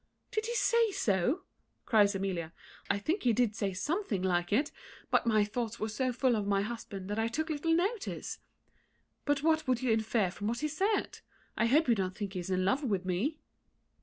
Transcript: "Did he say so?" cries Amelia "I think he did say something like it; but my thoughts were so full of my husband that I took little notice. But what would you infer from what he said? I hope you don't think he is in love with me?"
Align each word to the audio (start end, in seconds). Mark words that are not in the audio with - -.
"Did 0.31 0.47
he 0.47 0.55
say 0.55 0.89
so?" 0.89 1.43
cries 1.85 2.15
Amelia 2.15 2.53
"I 2.89 2.97
think 2.97 3.21
he 3.21 3.33
did 3.33 3.55
say 3.55 3.71
something 3.71 4.23
like 4.23 4.51
it; 4.51 4.71
but 5.11 5.27
my 5.27 5.45
thoughts 5.45 5.79
were 5.79 5.89
so 5.89 6.11
full 6.11 6.35
of 6.35 6.47
my 6.47 6.63
husband 6.63 7.07
that 7.11 7.19
I 7.19 7.27
took 7.27 7.51
little 7.51 7.75
notice. 7.75 8.39
But 9.25 9.43
what 9.43 9.67
would 9.67 9.83
you 9.83 9.91
infer 9.91 10.31
from 10.31 10.47
what 10.47 10.61
he 10.61 10.67
said? 10.67 11.19
I 11.55 11.67
hope 11.67 11.87
you 11.87 11.93
don't 11.93 12.15
think 12.15 12.33
he 12.33 12.39
is 12.39 12.49
in 12.49 12.65
love 12.65 12.83
with 12.83 13.05
me?" 13.05 13.37